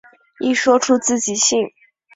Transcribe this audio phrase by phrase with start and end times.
[0.39, 1.69] 一说出自己姓。